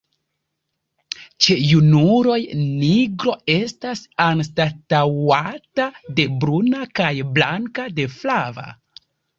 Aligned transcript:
Ĉe 1.45 1.57
junuloj 1.71 2.37
nigro 2.63 3.35
estas 3.59 4.03
anstataŭata 4.27 5.89
de 6.21 6.29
bruna 6.43 6.91
kaj 7.03 7.15
blanka 7.39 7.89
de 8.01 8.13
flava. 8.21 8.69